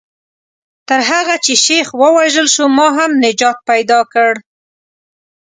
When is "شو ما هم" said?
2.55-3.11